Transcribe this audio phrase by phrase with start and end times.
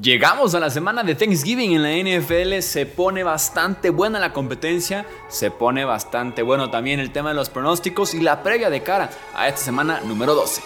[0.00, 5.04] Llegamos a la semana de Thanksgiving en la NFL, se pone bastante buena la competencia,
[5.28, 9.10] se pone bastante bueno también el tema de los pronósticos y la previa de cara
[9.34, 10.62] a esta semana número 12.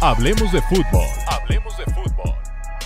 [0.00, 1.06] Hablemos de fútbol.
[1.28, 2.34] Hablemos de fútbol.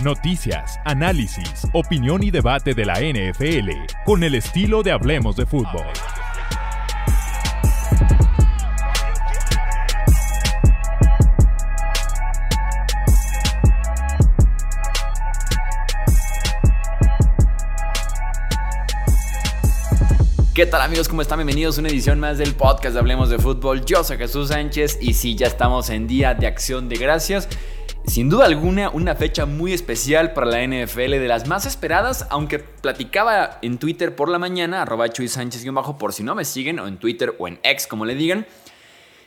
[0.02, 3.70] Noticias, análisis, opinión y debate de la NFL
[4.04, 5.86] con el estilo de Hablemos de fútbol.
[20.54, 21.08] ¿Qué tal amigos?
[21.08, 21.38] ¿Cómo están?
[21.38, 23.86] Bienvenidos a una edición más del podcast de Hablemos de Fútbol.
[23.86, 27.48] Yo soy Jesús Sánchez y sí, ya estamos en Día de Acción de Gracias.
[28.06, 32.58] Sin duda alguna, una fecha muy especial para la NFL, de las más esperadas, aunque
[32.58, 36.86] platicaba en Twitter por la mañana, arroba Chuy Sánchez-bajo, por si no me siguen, o
[36.86, 38.46] en Twitter o en X, como le digan.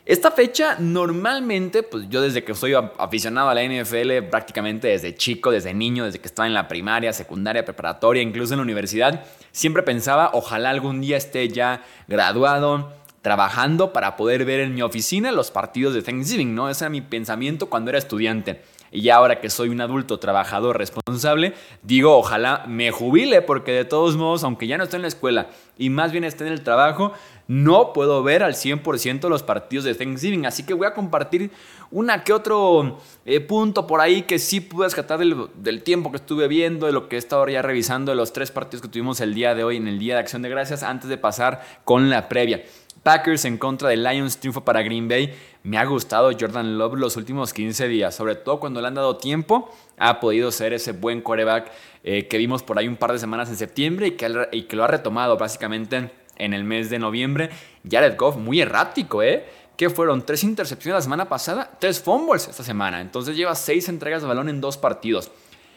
[0.05, 5.49] Esta fecha normalmente, pues yo desde que soy aficionado a la NFL, prácticamente desde chico,
[5.49, 9.81] desde niño, desde que estaba en la primaria, secundaria, preparatoria, incluso en la universidad, siempre
[9.81, 15.49] pensaba, ojalá algún día esté ya graduado, trabajando para poder ver en mi oficina los
[15.49, 16.69] partidos de Thanksgiving, ¿no?
[16.69, 18.61] Ese era mi pensamiento cuando era estudiante.
[18.91, 24.15] Y ahora que soy un adulto trabajador responsable, digo, ojalá me jubile, porque de todos
[24.15, 25.47] modos, aunque ya no esté en la escuela
[25.77, 27.11] y más bien esté en el trabajo,
[27.47, 30.45] no puedo ver al 100% los partidos de Thanksgiving.
[30.45, 31.51] Así que voy a compartir
[31.91, 36.17] una que otro eh, punto por ahí que sí pude rescatar del, del, tiempo que
[36.17, 39.19] estuve viendo, de lo que he estado ya revisando, de los tres partidos que tuvimos
[39.21, 42.09] el día de hoy en el Día de Acción de Gracias, antes de pasar con
[42.09, 42.63] la previa.
[43.05, 45.31] Packers en contra de Lions, triunfo para Green Bay.
[45.61, 49.17] Me ha gustado Jordan Love los últimos 15 días, sobre todo cuando le han dado
[49.17, 51.71] tiempo, ha podido ser ese buen quarterback
[52.03, 54.75] eh, que vimos por ahí un par de semanas en septiembre y que, y que
[54.75, 57.51] lo ha retomado básicamente en el mes de noviembre.
[57.87, 59.45] Jared Goff, muy errático, ¿eh?
[59.77, 63.01] Que fueron tres intercepciones la semana pasada, tres fumbles esta semana.
[63.01, 65.29] Entonces lleva seis entregas de balón en dos partidos.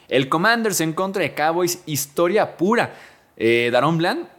[0.09, 2.95] El Commanders en contra de Cowboys, historia pura.
[3.37, 4.38] Eh, Daron Bland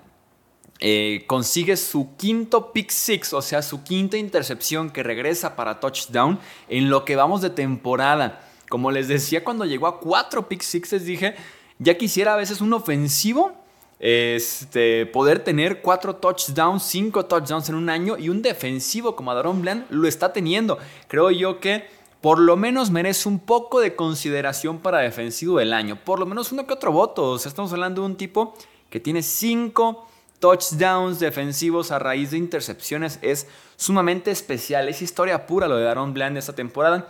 [0.80, 6.40] eh, consigue su quinto pick six, o sea, su quinta intercepción que regresa para touchdown
[6.70, 8.48] en lo que vamos de temporada.
[8.70, 11.36] Como les decía cuando llegó a cuatro pick sixes, dije,
[11.80, 13.54] ya quisiera a veces un ofensivo
[14.00, 19.62] este, poder tener cuatro touchdowns, cinco touchdowns en un año y un defensivo como Adaron
[19.62, 20.78] Bland lo está teniendo.
[21.08, 21.88] Creo yo que
[22.22, 25.98] por lo menos merece un poco de consideración para defensivo del año.
[26.04, 27.32] Por lo menos uno que otro voto.
[27.32, 28.56] O sea, estamos hablando de un tipo
[28.90, 30.09] que tiene cinco
[30.40, 33.20] touchdowns defensivos a raíz de intercepciones.
[33.22, 34.90] Es sumamente especial.
[34.90, 37.08] Es historia pura lo de Aaron Bland esta temporada.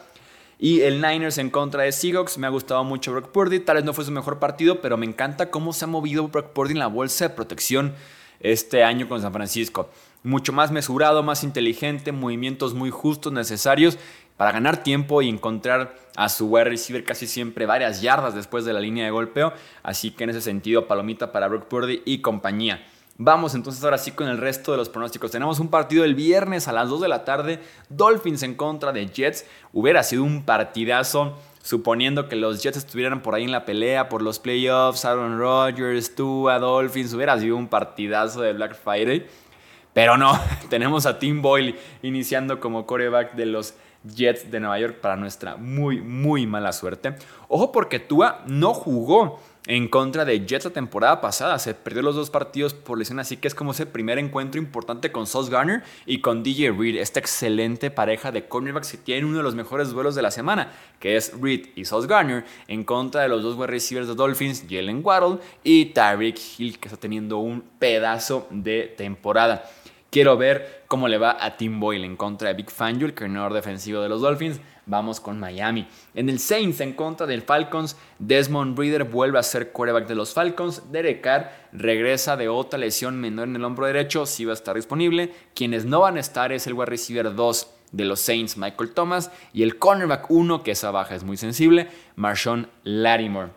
[0.57, 2.37] Y el Niners en contra de Seahawks.
[2.37, 3.59] Me ha gustado mucho Brock Purdy.
[3.59, 6.47] Tal vez no fue su mejor partido, pero me encanta cómo se ha movido Brock
[6.47, 7.93] Purdy en la bolsa de protección
[8.39, 9.89] este año con San Francisco.
[10.23, 13.97] Mucho más mesurado, más inteligente, movimientos muy justos, necesarios
[14.35, 18.71] para ganar tiempo y encontrar a su wide receiver casi siempre varias yardas después de
[18.71, 19.53] la línea de golpeo.
[19.83, 22.85] Así que en ese sentido, palomita para Brock Purdy y compañía.
[23.21, 25.29] Vamos entonces ahora sí con el resto de los pronósticos.
[25.29, 27.59] Tenemos un partido el viernes a las 2 de la tarde,
[27.89, 29.45] Dolphins en contra de Jets.
[29.73, 34.21] Hubiera sido un partidazo, suponiendo que los Jets estuvieran por ahí en la pelea por
[34.21, 39.27] los playoffs, Aaron Rodgers, Tua, Dolphins, hubiera sido un partidazo de Black Friday.
[39.91, 43.73] Pero no, tenemos a Tim Boyle iniciando como coreback de los
[44.15, 47.15] Jets de Nueva York para nuestra muy, muy mala suerte.
[47.49, 51.59] Ojo porque Tua no jugó en contra de Jets la temporada pasada.
[51.59, 55.11] Se perdió los dos partidos por lesión, así que es como ese primer encuentro importante
[55.11, 59.37] con Sauce Garner y con DJ Reed, esta excelente pareja de cornerbacks que tienen uno
[59.37, 63.21] de los mejores duelos de la semana, que es Reed y Sauce Garner, en contra
[63.21, 67.37] de los dos wide receivers de Dolphins, Jalen Waddle y Tyreek Hill, que está teniendo
[67.37, 69.69] un pedazo de temporada.
[70.09, 73.53] Quiero ver cómo le va a Tim Boyle en contra de Big Fangio, el coordinador
[73.53, 74.59] defensivo de los Dolphins.
[74.89, 75.87] Vamos con Miami.
[76.15, 80.33] En el Saints en contra del Falcons, Desmond Reader vuelve a ser quarterback de los
[80.33, 80.91] Falcons.
[80.91, 84.75] Derek Carr regresa de otra lesión menor en el hombro derecho, sí va a estar
[84.75, 85.31] disponible.
[85.53, 89.29] Quienes no van a estar es el wide receiver 2 de los Saints, Michael Thomas,
[89.53, 93.51] y el cornerback 1, que esa baja es muy sensible, Marshawn Lattimore.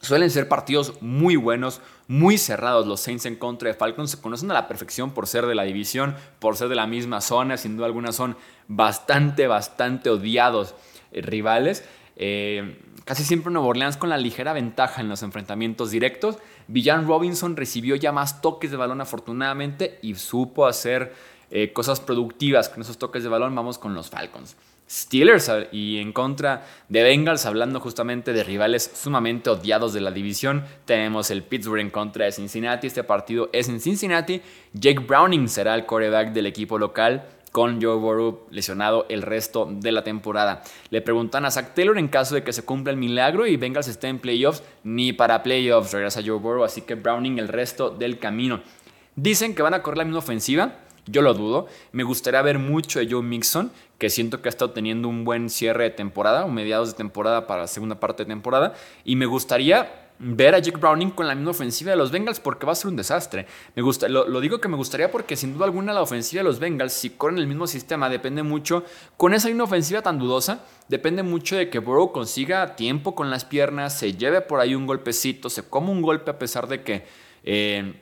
[0.00, 2.86] Suelen ser partidos muy buenos, muy cerrados.
[2.86, 5.64] Los Saints en contra de Falcons se conocen a la perfección por ser de la
[5.64, 7.56] división, por ser de la misma zona.
[7.56, 8.36] Sin duda alguna son
[8.68, 10.74] bastante, bastante odiados
[11.12, 11.84] eh, rivales.
[12.16, 16.38] Eh, casi siempre Nuevo Orleans con la ligera ventaja en los enfrentamientos directos.
[16.68, 21.14] Villan Robinson recibió ya más toques de balón afortunadamente y supo hacer
[21.50, 23.54] eh, cosas productivas con esos toques de balón.
[23.54, 24.56] Vamos con los Falcons.
[24.94, 30.64] Steelers y en contra de Bengals, hablando justamente de rivales sumamente odiados de la división,
[30.84, 32.86] tenemos el Pittsburgh en contra de Cincinnati.
[32.86, 34.40] Este partido es en Cincinnati.
[34.72, 37.24] Jake Browning será el quarterback del equipo local.
[37.54, 40.64] con Joe Burrow lesionado el resto de la temporada.
[40.90, 43.86] Le preguntan a Zach Taylor en caso de que se cumpla el milagro y Bengals
[43.86, 48.18] esté en playoffs, ni para playoffs regresa Joe Burrow, así que Browning el resto del
[48.18, 48.60] camino.
[49.14, 51.68] Dicen que van a correr la misma ofensiva, yo lo dudo.
[51.92, 55.50] Me gustaría ver mucho de Joe Mixon, que siento que ha estado teniendo un buen
[55.50, 58.74] cierre de temporada, o mediados de temporada para la segunda parte de temporada.
[59.04, 62.66] Y me gustaría ver a Jake Browning con la misma ofensiva de los Bengals porque
[62.66, 63.46] va a ser un desastre.
[63.74, 66.58] Me gusta, lo, digo que me gustaría porque sin duda alguna la ofensiva de los
[66.58, 68.84] Bengals, si corren el mismo sistema, depende mucho,
[69.16, 73.44] con esa misma ofensiva tan dudosa, depende mucho de que Burrow consiga tiempo con las
[73.44, 77.04] piernas, se lleve por ahí un golpecito, se come un golpe a pesar de que...
[77.42, 78.00] Eh,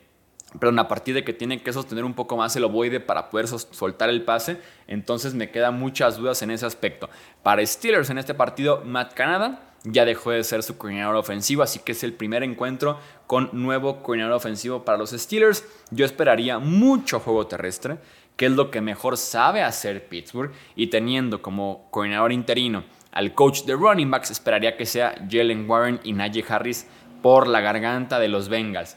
[0.58, 3.48] perdón, a partir de que tiene que sostener un poco más el ovoide para poder
[3.48, 4.58] soltar el pase.
[4.86, 7.08] Entonces me quedan muchas dudas en ese aspecto.
[7.42, 11.80] Para Steelers en este partido, Matt Canada ya dejó de ser su coordinador ofensivo, así
[11.80, 15.64] que es el primer encuentro con nuevo coordinador ofensivo para los Steelers.
[15.90, 17.98] Yo esperaría mucho juego terrestre,
[18.36, 23.64] que es lo que mejor sabe hacer Pittsburgh, y teniendo como coordinador interino al coach
[23.64, 26.86] de running backs, esperaría que sea Jalen Warren y Najee Harris
[27.20, 28.96] por la garganta de los Bengals.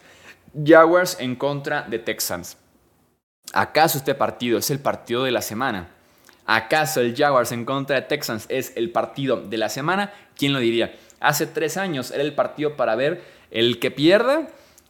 [0.64, 2.58] Jaguars en contra de Texans.
[3.54, 5.90] ¿Acaso este partido es el partido de la semana?
[6.46, 10.14] ¿Acaso el Jaguars en contra de Texans es el partido de la semana?
[10.38, 10.96] ¿Quién lo diría?
[11.20, 14.48] Hace tres años era el partido para ver el que pierda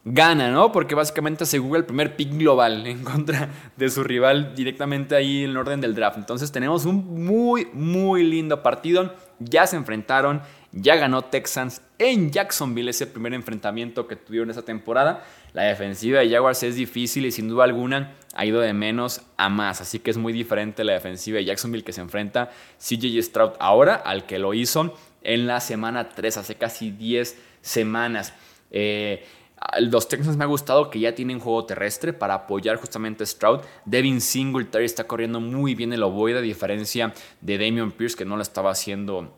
[0.08, 0.70] gana, ¿no?
[0.70, 5.50] Porque básicamente asegura el primer pick global en contra de su rival directamente ahí en
[5.50, 6.16] el orden del draft.
[6.16, 9.14] Entonces tenemos un muy, muy lindo partido.
[9.40, 10.40] Ya se enfrentaron,
[10.72, 15.24] ya ganó Texans en Jacksonville ese primer enfrentamiento que tuvieron esa temporada.
[15.56, 19.48] La defensiva de Jaguars es difícil y sin duda alguna ha ido de menos a
[19.48, 19.80] más.
[19.80, 23.94] Así que es muy diferente la defensiva de Jacksonville que se enfrenta CJ Stroud ahora
[23.94, 28.34] al que lo hizo en la semana 3, hace casi 10 semanas.
[28.70, 29.24] Eh,
[29.80, 33.62] los Texans me ha gustado que ya tienen juego terrestre para apoyar justamente a Stroud.
[33.86, 38.36] Devin Singletary está corriendo muy bien el ovoide, a diferencia de Damian Pierce que no
[38.36, 39.34] lo estaba haciendo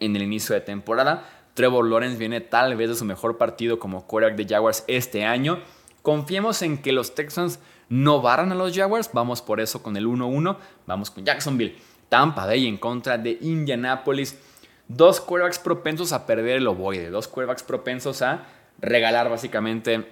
[0.00, 1.26] en el inicio de temporada.
[1.56, 5.58] Trevor Lawrence viene tal vez de su mejor partido como quarterback de Jaguars este año.
[6.02, 7.58] Confiemos en que los Texans
[7.88, 9.08] no barran a los Jaguars.
[9.14, 10.58] Vamos por eso con el 1-1.
[10.86, 11.74] Vamos con Jacksonville.
[12.10, 14.38] Tampa Bay en contra de Indianapolis.
[14.86, 17.08] Dos quarterbacks propensos a perder el ovoide.
[17.08, 18.44] Dos quarterbacks propensos a
[18.78, 20.06] regalar básicamente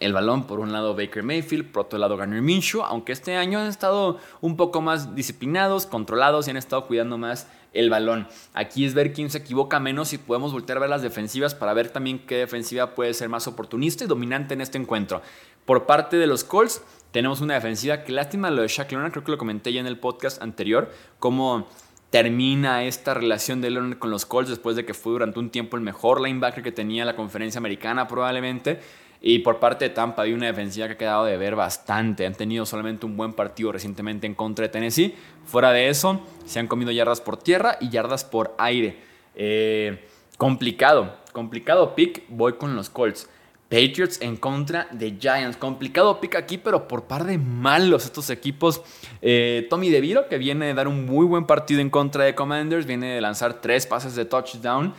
[0.00, 0.46] el balón.
[0.46, 2.80] Por un lado Baker Mayfield, por otro lado Garner Minshew.
[2.80, 7.46] Aunque este año han estado un poco más disciplinados, controlados y han estado cuidando más
[7.72, 8.28] el balón.
[8.54, 11.74] Aquí es ver quién se equivoca menos y podemos voltear a ver las defensivas para
[11.74, 15.22] ver también qué defensiva puede ser más oportunista y dominante en este encuentro.
[15.64, 16.82] Por parte de los Colts,
[17.12, 19.86] tenemos una defensiva que lástima lo de Shaq Leonard, creo que lo comenté ya en
[19.86, 21.68] el podcast anterior, cómo
[22.10, 25.76] termina esta relación de Leonard con los Colts después de que fue durante un tiempo
[25.76, 28.80] el mejor linebacker que tenía la conferencia americana probablemente.
[29.24, 32.26] Y por parte de Tampa hay una defensiva que ha quedado de ver bastante.
[32.26, 35.14] Han tenido solamente un buen partido recientemente en contra de Tennessee.
[35.44, 38.98] Fuera de eso, se han comido yardas por tierra y yardas por aire.
[39.36, 42.24] Eh, complicado, complicado pick.
[42.28, 43.30] Voy con los Colts.
[43.68, 45.56] Patriots en contra de Giants.
[45.56, 48.82] Complicado pick aquí, pero por par de malos estos equipos.
[49.22, 52.86] Eh, Tommy DeVito, que viene de dar un muy buen partido en contra de Commanders,
[52.86, 54.92] viene de lanzar tres pases de touchdown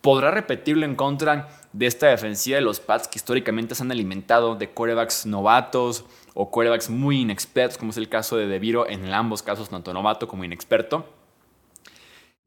[0.00, 4.54] podrá repetirlo en contra de esta defensiva de los Pats que históricamente se han alimentado
[4.54, 6.04] de corebacks novatos
[6.34, 10.28] o corebacks muy inexpertos, como es el caso de DeViro en ambos casos, tanto novato
[10.28, 11.06] como inexperto.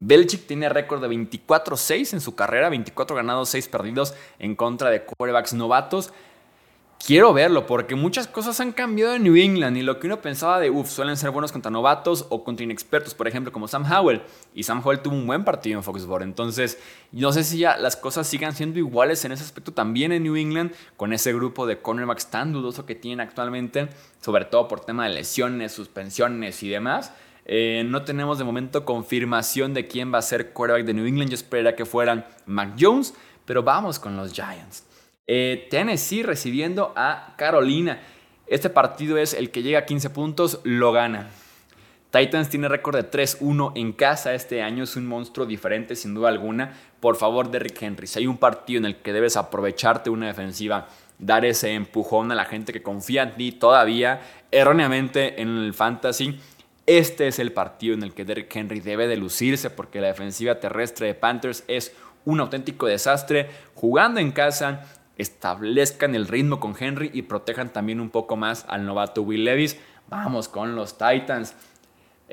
[0.00, 5.04] Belichick tiene récord de 24-6 en su carrera, 24 ganados, 6 perdidos en contra de
[5.04, 6.12] corebacks novatos
[7.04, 10.60] quiero verlo porque muchas cosas han cambiado en New England y lo que uno pensaba
[10.60, 14.22] de, uff, suelen ser buenos contra novatos o contra inexpertos, por ejemplo, como Sam Howell.
[14.54, 16.22] Y Sam Howell tuvo un buen partido en Foxborough.
[16.22, 16.78] Entonces,
[17.10, 20.36] no sé si ya las cosas sigan siendo iguales en ese aspecto también en New
[20.36, 23.88] England con ese grupo de cornerbacks tan dudoso que tienen actualmente,
[24.20, 27.12] sobre todo por tema de lesiones, suspensiones y demás.
[27.44, 31.30] Eh, no tenemos de momento confirmación de quién va a ser quarterback de New England.
[31.30, 34.84] Yo esperaría que fueran Mac Jones, pero vamos con los Giants.
[35.26, 38.00] Eh, Tennessee recibiendo a Carolina.
[38.46, 41.30] Este partido es el que llega a 15 puntos, lo gana.
[42.10, 46.28] Titans tiene récord de 3-1 en casa este año, es un monstruo diferente sin duda
[46.28, 46.72] alguna.
[47.00, 50.88] Por favor, Derrick Henry, si hay un partido en el que debes aprovecharte una defensiva,
[51.18, 56.38] dar ese empujón a la gente que confía en ti todavía erróneamente en el fantasy,
[56.84, 60.58] este es el partido en el que Derrick Henry debe de lucirse porque la defensiva
[60.58, 63.48] terrestre de Panthers es un auténtico desastre.
[63.74, 64.82] Jugando en casa,
[65.18, 69.78] establezcan el ritmo con Henry y protejan también un poco más al novato Will Levis.
[70.08, 71.54] Vamos con los Titans.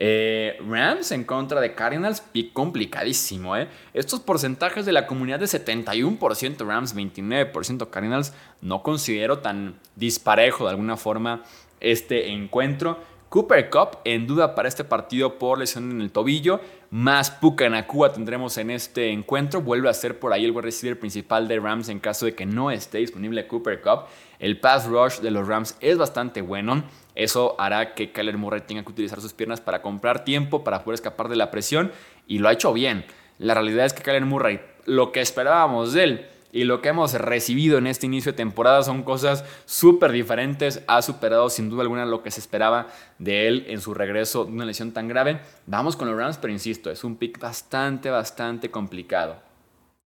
[0.02, 3.58] Eh, Rams en contra de Cardinals, pick complicadísimo.
[3.58, 3.68] ¿eh?
[3.94, 10.70] Estos porcentajes de la comunidad de 71% Rams, 29% Cardinals, no considero tan disparejo de
[10.72, 11.44] alguna forma
[11.82, 13.00] este encuentro.
[13.30, 16.60] Cooper Cup en duda para este partido por lesión en el tobillo.
[16.90, 19.62] Más Puka Nakua tendremos en este encuentro.
[19.62, 22.48] Vuelve a ser por ahí el wide receiver principal de Rams en caso de que
[22.48, 24.06] no esté disponible Cooper Cup.
[24.40, 26.84] El pass rush de los Rams es bastante bueno.
[27.14, 30.96] Eso hará que Kyler Murray tenga que utilizar sus piernas para comprar tiempo, para poder
[30.96, 31.92] escapar de la presión.
[32.28, 33.06] Y lo ha hecho bien.
[33.38, 37.14] La realidad es que Kyler Murray, lo que esperábamos de él, y lo que hemos
[37.14, 40.82] recibido en este inicio de temporada son cosas súper diferentes.
[40.88, 42.88] Ha superado sin duda alguna lo que se esperaba
[43.20, 45.42] de él en su regreso de una lesión tan grave.
[45.68, 49.38] Vamos con los Browns, pero insisto, es un pick bastante, bastante complicado.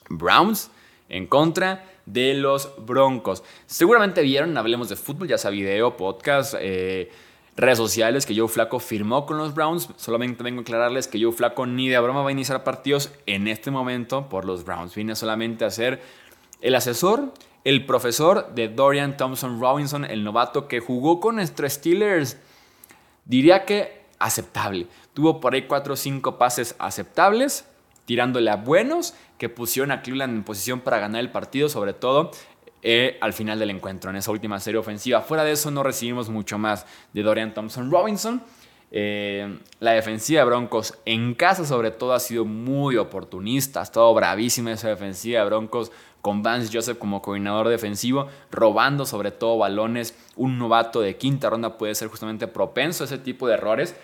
[0.09, 0.71] Browns
[1.11, 3.43] en contra de los Broncos.
[3.67, 7.11] Seguramente vieron, hablemos de fútbol, ya sea video, podcast, eh,
[7.57, 9.91] redes sociales, que Joe Flaco firmó con los Browns.
[9.97, 13.47] Solamente vengo a aclararles que Joe Flaco ni de broma va a iniciar partidos en
[13.49, 14.95] este momento por los Browns.
[14.95, 16.01] Vine solamente a hacer
[16.61, 17.33] el asesor,
[17.65, 22.37] el profesor de Dorian Thompson Robinson, el novato que jugó con nuestros Steelers,
[23.25, 24.87] diría que aceptable.
[25.15, 27.67] Tuvo por ahí 4 o 5 pases aceptables,
[28.05, 32.31] tirándole a buenos, que pusieron a Cleveland en posición para ganar el partido, sobre todo
[32.83, 35.21] eh, al final del encuentro, en esa última serie ofensiva.
[35.21, 38.43] Fuera de eso no recibimos mucho más de Dorian Thompson Robinson.
[38.93, 44.13] Eh, la defensiva de Broncos en casa sobre todo ha sido muy oportunista, ha estado
[44.13, 50.17] bravísima esa defensiva de Broncos con Vance Joseph como coordinador defensivo, robando sobre todo balones.
[50.37, 53.97] Un novato de quinta ronda puede ser justamente propenso a ese tipo de errores.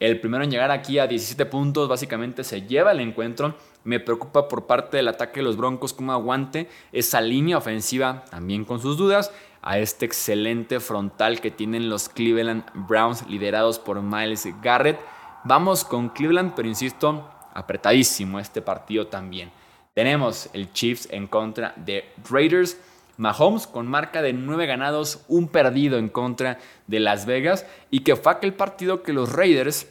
[0.00, 3.54] El primero en llegar aquí a 17 puntos básicamente se lleva el encuentro.
[3.84, 8.64] Me preocupa por parte del ataque de los Broncos cómo aguante esa línea ofensiva también
[8.64, 14.46] con sus dudas a este excelente frontal que tienen los Cleveland Browns liderados por Miles
[14.62, 15.00] Garrett.
[15.44, 19.50] Vamos con Cleveland, pero insisto, apretadísimo este partido también.
[19.94, 22.76] Tenemos el Chiefs en contra de Raiders.
[23.16, 26.58] Mahomes con marca de 9 ganados, un perdido en contra
[26.88, 27.64] de Las Vegas.
[27.92, 29.86] Y que fue aquel partido que los Raiders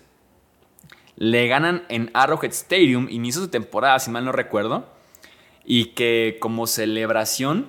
[1.15, 4.85] le ganan en Arrowhead Stadium, inicio de temporada, si mal no recuerdo.
[5.63, 7.67] Y que como celebración,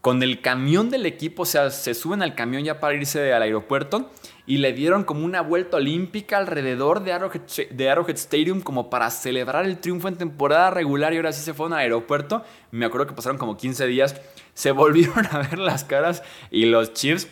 [0.00, 3.42] con el camión del equipo, o sea, se suben al camión ya para irse al
[3.42, 4.10] aeropuerto
[4.46, 9.78] y le dieron como una vuelta olímpica alrededor de Arrowhead, Stadium como para celebrar el
[9.78, 12.44] triunfo en temporada regular y ahora sí se fueron al aeropuerto.
[12.70, 14.20] Me acuerdo que pasaron como 15 días,
[14.54, 17.28] se volvieron a ver las caras y los Chiefs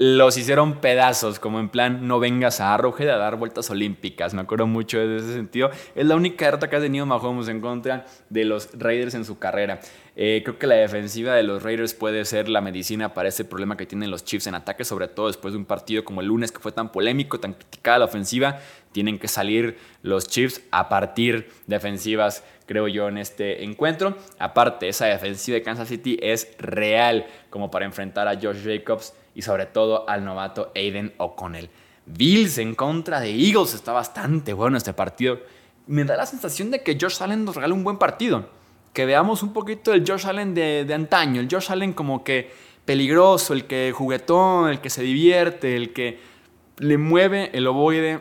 [0.00, 4.32] los hicieron pedazos, como en plan, no vengas a Arrowhead a dar vueltas olímpicas.
[4.32, 5.70] Me acuerdo mucho de ese sentido.
[5.96, 9.40] Es la única derrota que ha tenido Mahomes en contra de los Raiders en su
[9.40, 9.80] carrera.
[10.20, 13.76] Eh, creo que la defensiva de los Raiders puede ser la medicina para ese problema
[13.76, 16.50] que tienen los Chiefs en ataque, sobre todo después de un partido como el lunes
[16.50, 18.58] que fue tan polémico, tan criticada la ofensiva.
[18.90, 24.18] Tienen que salir los Chiefs a partir defensivas, creo yo, en este encuentro.
[24.40, 29.42] Aparte, esa defensiva de Kansas City es real como para enfrentar a Josh Jacobs y
[29.42, 31.70] sobre todo al novato Aiden O'Connell.
[32.06, 35.38] Bills en contra de Eagles está bastante bueno este partido.
[35.86, 38.57] Me da la sensación de que Josh Allen nos regala un buen partido.
[38.92, 41.40] Que veamos un poquito el Josh Allen de, de antaño.
[41.40, 42.50] El Josh Allen como que
[42.84, 46.18] peligroso, el que juguetón, el que se divierte, el que
[46.78, 48.20] le mueve el ovoide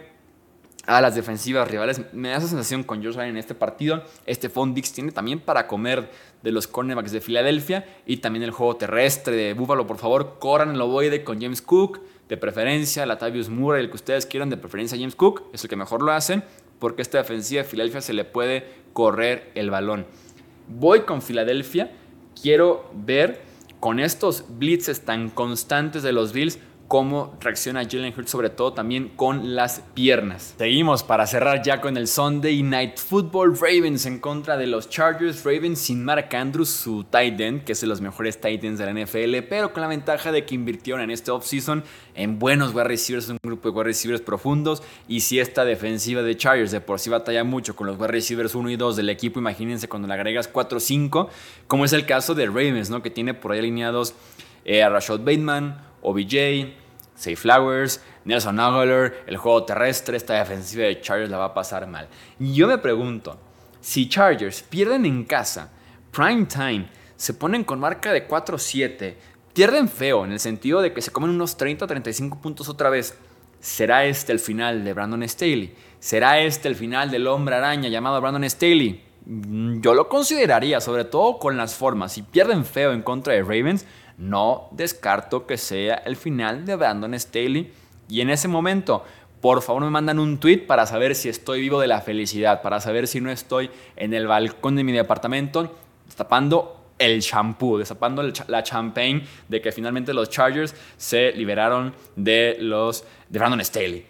[0.88, 2.02] a las defensivas rivales.
[2.14, 4.04] Me da esa sensación con Josh Allen en este partido.
[4.26, 6.10] Este Dix tiene también para comer
[6.42, 9.86] de los cornerbacks de Filadelfia y también el juego terrestre de Buffalo.
[9.86, 14.26] Por favor, corran el ovoide con James Cook, de preferencia Latavius Murray, el que ustedes
[14.26, 16.42] quieran, de preferencia James Cook, es el que mejor lo hace,
[16.80, 20.06] porque esta defensiva de Filadelfia se le puede correr el balón.
[20.68, 21.92] Voy con Filadelfia,
[22.42, 23.42] quiero ver
[23.80, 29.10] con estos blitzes tan constantes de los Bills cómo reacciona Jalen Hurts, sobre todo también
[29.10, 30.56] con las piernas.
[30.58, 33.58] Seguimos para cerrar ya con el Sunday Night Football.
[33.60, 35.44] Ravens en contra de los Chargers.
[35.44, 38.86] Ravens sin Mark Andrews, su tight end, que es de los mejores tight ends de
[38.86, 41.84] la NFL, pero con la ventaja de que invirtieron en este offseason
[42.16, 44.82] en buenos wide receivers, un grupo de wide receivers profundos.
[45.08, 48.56] Y si esta defensiva de Chargers de por sí batalla mucho con los wide receivers
[48.56, 51.30] 1 y 2 del equipo, imagínense cuando le agregas 4 o 5,
[51.68, 53.02] como es el caso de Ravens, ¿no?
[53.02, 54.14] que tiene por ahí alineados
[54.66, 56.74] eh, a Rashad Bateman, OBJ,
[57.16, 61.88] Say Flowers, Nelson Aguilar, el juego terrestre, esta defensiva de Chargers la va a pasar
[61.88, 62.08] mal.
[62.40, 63.40] Y yo me pregunto,
[63.82, 65.72] si Chargers pierden en casa,
[66.12, 69.16] prime time, se ponen con marca de 4-7,
[69.54, 73.18] pierden feo en el sentido de que se comen unos 30-35 puntos otra vez,
[73.60, 75.74] ¿será este el final de Brandon Staley?
[76.00, 79.04] ¿Será este el final del hombre araña llamado Brandon Staley?
[79.26, 82.14] Mm, yo lo consideraría, sobre todo con las formas.
[82.14, 83.86] Si pierden feo en contra de Ravens,
[84.18, 87.72] no descarto que sea el final de Brandon Staley.
[88.10, 89.04] Y en ese momento,
[89.42, 92.80] por favor me mandan un tweet para saber si estoy vivo de la felicidad, para
[92.80, 95.76] saber si no estoy en el balcón de mi departamento
[96.16, 103.04] tapando el champú, desapando la champagne de que finalmente los Chargers se liberaron de los
[103.30, 104.06] de Brandon Staley.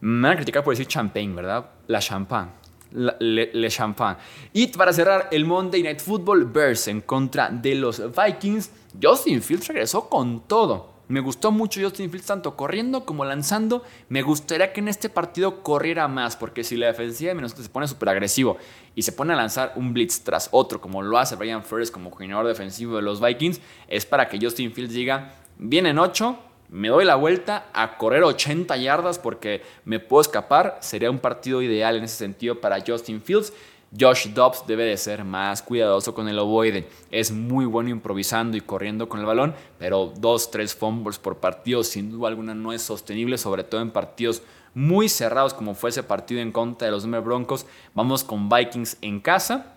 [0.00, 1.64] Me van a criticar por decir champagne, ¿verdad?
[1.86, 2.50] La champagne.
[2.92, 4.18] le, le, champagne.
[4.52, 8.70] Y para cerrar, el Monday Night Football Bears en contra de los Vikings.
[9.02, 10.94] Justin Fields regresó con todo.
[11.06, 13.82] Me gustó mucho Justin Fields tanto corriendo como lanzando.
[14.08, 17.68] Me gustaría que en este partido corriera más, porque si la defensiva de Minnesota se
[17.68, 18.56] pone súper agresivo
[18.94, 22.10] y se pone a lanzar un blitz tras otro, como lo hace Brian Flores como
[22.10, 26.38] coordinador defensivo de los Vikings, es para que Justin Fields diga, vienen 8,
[26.70, 30.78] me doy la vuelta a correr 80 yardas porque me puedo escapar.
[30.80, 33.52] Sería un partido ideal en ese sentido para Justin Fields.
[33.98, 36.88] Josh Dobbs debe de ser más cuidadoso con el ovoide.
[37.10, 41.84] Es muy bueno improvisando y corriendo con el balón, pero dos, tres fumbles por partido
[41.84, 44.42] sin duda alguna no es sostenible, sobre todo en partidos
[44.74, 47.66] muy cerrados como fue ese partido en contra de los Denver Broncos.
[47.94, 49.76] Vamos con Vikings en casa.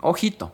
[0.00, 0.52] Ojito,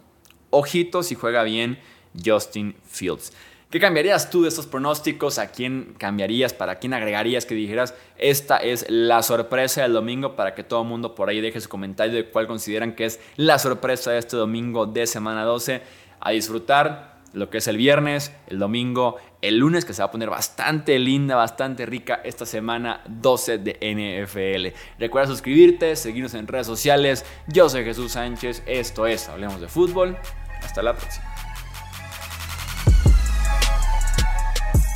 [0.50, 1.78] ojito si juega bien
[2.24, 3.32] Justin Fields.
[3.76, 5.38] ¿Qué cambiarías tú de estos pronósticos?
[5.38, 6.54] ¿A quién cambiarías?
[6.54, 10.88] ¿Para quién agregarías que dijeras esta es la sorpresa del domingo para que todo el
[10.88, 14.38] mundo por ahí deje su comentario de cuál consideran que es la sorpresa de este
[14.38, 15.82] domingo de semana 12?
[16.20, 20.10] A disfrutar lo que es el viernes, el domingo, el lunes que se va a
[20.10, 24.74] poner bastante linda, bastante rica esta semana 12 de NFL.
[24.98, 27.26] Recuerda suscribirte, seguirnos en redes sociales.
[27.46, 30.16] Yo soy Jesús Sánchez, esto es Hablemos de Fútbol.
[30.62, 31.35] Hasta la próxima.